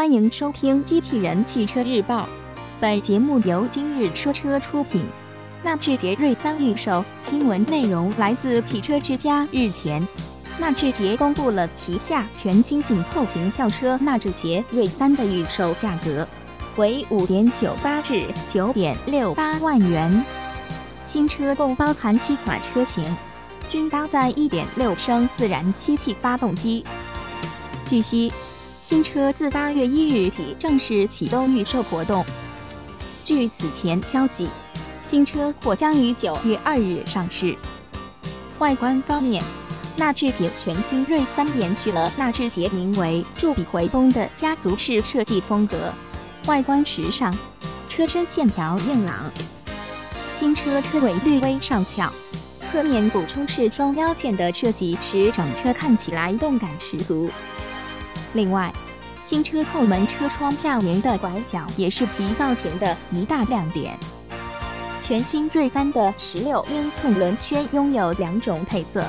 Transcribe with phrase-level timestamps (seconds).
[0.00, 2.22] 欢迎收听《机器人汽车日报》，
[2.80, 5.04] 本节目由今日说车出品。
[5.62, 9.46] 纳智捷锐三预售新闻内容来自汽车之家。
[9.52, 10.02] 日前，
[10.58, 16.26] 纳智捷公布了旗下全新紧凑型轿车纳智捷锐三的预售价格
[16.76, 20.24] 为五点九八至九点六八万元。
[21.06, 23.04] 新车共包含七款车型，
[23.68, 26.86] 均搭载一点六升自然吸气发动机。
[27.84, 28.32] 据悉。
[28.82, 32.24] 新车自八月一日起正式启动预售活动。
[33.22, 34.48] 据此前消息，
[35.08, 37.54] 新车或将于九月二日上市。
[38.58, 39.44] 外观方面，
[39.96, 45.92] 纳智捷全新锐三延续了纳智捷名为“铸笔回风”的家族式设计风格，
[46.46, 47.32] 外观时尚，
[47.86, 49.30] 车身线条硬朗。
[50.34, 52.10] 新车车尾略微上翘，
[52.72, 57.30] 侧面补充式双腰线的设计使整车看起来动感十足。
[58.32, 58.72] 另外，
[59.24, 63.96] 新车后门车窗下沿的拐角也是其造型的一大亮点。
[65.02, 69.04] 全新锐三的十六英寸轮圈拥有两种配色，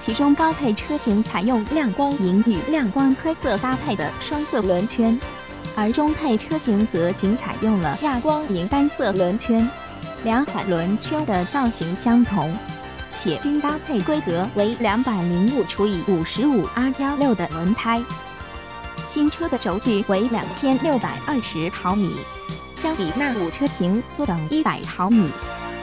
[0.00, 5.18] 其中高配车型采用亮光银与亮光黑色搭配的双色轮圈，
[5.76, 9.68] 而中配车型则仅采用了亚光银单色轮圈。
[10.24, 12.56] 两款轮圈的造型相同，
[13.22, 18.02] 且均搭配规格为两百零五除以五十五 R 幺六的轮胎。
[19.14, 22.16] 新车的轴距为两千六百二十毫米，
[22.76, 25.30] 相比纳五车型缩等一百毫米，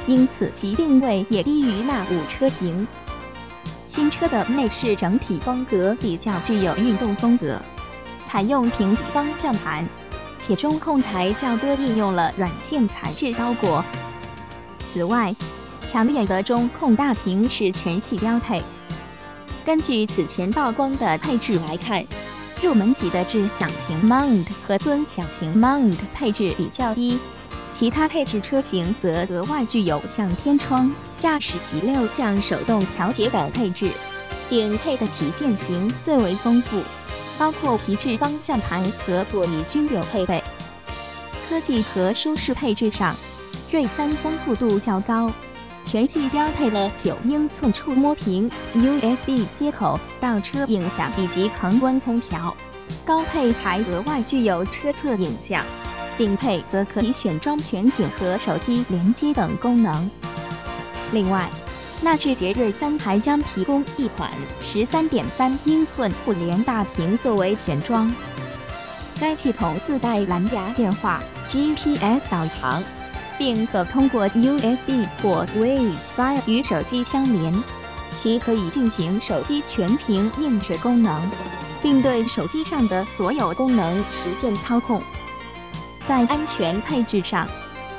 [0.06, 2.86] 因此其定位也低于纳五车型。
[3.88, 7.58] 新车的内饰整体风格比较具有运动风格，
[8.28, 9.88] 采用平底方向盘，
[10.46, 13.82] 且中控台较多运用了软线材质包裹。
[14.92, 15.34] 此外，
[15.90, 18.62] 强烈的中控大屏是全系标配。
[19.64, 22.06] 根据此前曝光的配置来看。
[22.62, 27.20] 入门级的智享型 Mount 和尊享型 Mount 配置比较低，
[27.74, 33.92] 其他配置车型则额外具有像天窗、驾驶席六项手动调节等配置。
[34.48, 36.84] 顶配的旗舰型最为丰富，
[37.40, 40.44] 包括皮质方向盘和座椅均有配备。
[41.50, 43.16] 科技和舒适配置上，
[43.72, 45.32] 锐三丰富度较高。
[45.84, 52.56] 全系标配了九英寸触摸屏、USB 接口、倒车影像以及恒温空调，
[53.04, 55.66] 高配还额外具有车侧影像，
[56.18, 60.10] 顶配则可以选装全景和手机连接等功能。
[61.12, 61.50] 另外，
[62.02, 64.32] 纳智捷锐三还将提供一款
[64.62, 68.14] 十三点三英寸互联大屏作为选装，
[69.20, 72.82] 该系统自带蓝牙电话、GPS 导航。
[73.42, 77.52] 并可通过 USB 或 Wi-Fi 与手机相连，
[78.22, 81.28] 其可以进行手机全屏映射功能，
[81.82, 85.02] 并对手机上的所有功能实现操控。
[86.08, 87.48] 在安全配置上，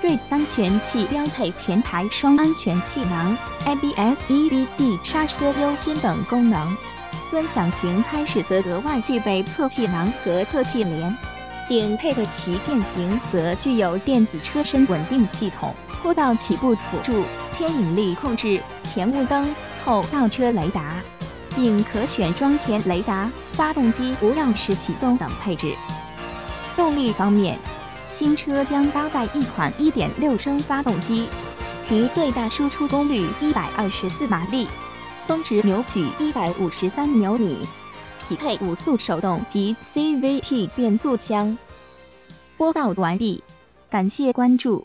[0.00, 3.36] 锐三全系标配前排双安全气囊、
[3.66, 6.72] ABS、EBD 刹车优先等功能，
[7.32, 11.12] 尊享型开始则额外具备侧气囊和侧气帘。
[11.68, 20.96] 顶配的旗舰型则具有电子车身稳定系统、坡道起步辅助、牵引力控制、前雾灯、后倒车雷达，
[21.54, 25.74] 并可选装前雷达、发动机无钥匙启动等配置。
[26.76, 27.56] 动力方面，
[28.12, 31.28] 新车将搭载一款1.6升发动机，
[31.80, 34.66] 其最大输出功率124马力，
[35.28, 37.66] 峰值扭矩153牛米。
[38.32, 41.58] 匹配五速手动及 CVT 变速箱。
[42.56, 43.44] 播报完毕，
[43.90, 44.80] 感谢关注。